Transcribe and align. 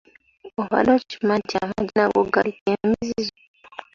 Obadde 0.61 0.91
okimanyi 0.97 1.43
nti 1.45 1.55
amagi 1.63 1.91
n’ago 1.95 2.19
galiko 2.33 2.63
emizizo? 2.75 3.33